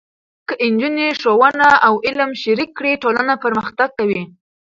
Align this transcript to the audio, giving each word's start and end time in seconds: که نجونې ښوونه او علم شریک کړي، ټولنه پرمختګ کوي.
که 0.47 0.53
نجونې 0.71 1.07
ښوونه 1.19 1.67
او 1.87 1.93
علم 2.07 2.31
شریک 2.41 2.69
کړي، 2.77 2.93
ټولنه 3.03 3.33
پرمختګ 3.43 3.89
کوي. 3.99 4.23